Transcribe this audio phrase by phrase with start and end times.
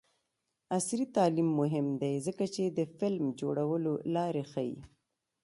[0.77, 4.77] عصري تعلیم مهم دی ځکه چې د فلم جوړولو لارې ښيي.